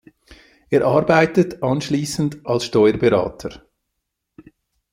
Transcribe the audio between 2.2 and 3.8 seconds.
als Steuerberater.